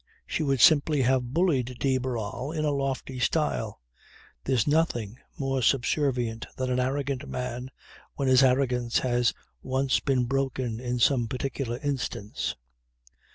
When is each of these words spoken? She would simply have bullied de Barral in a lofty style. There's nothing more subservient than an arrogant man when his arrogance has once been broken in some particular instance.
She 0.25 0.41
would 0.41 0.61
simply 0.61 1.03
have 1.03 1.31
bullied 1.31 1.77
de 1.77 1.99
Barral 1.99 2.51
in 2.51 2.65
a 2.65 2.71
lofty 2.71 3.19
style. 3.19 3.79
There's 4.45 4.65
nothing 4.65 5.19
more 5.37 5.61
subservient 5.61 6.47
than 6.57 6.71
an 6.71 6.79
arrogant 6.79 7.29
man 7.29 7.69
when 8.15 8.27
his 8.27 8.41
arrogance 8.41 8.97
has 8.97 9.31
once 9.61 9.99
been 9.99 10.25
broken 10.25 10.79
in 10.79 10.97
some 10.97 11.27
particular 11.27 11.77
instance. 11.83 12.55